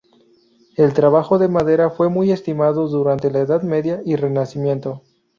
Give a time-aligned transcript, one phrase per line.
[0.77, 5.03] El trabajo de la madera fue muy estimado durante la Edad Media y Renacimiento.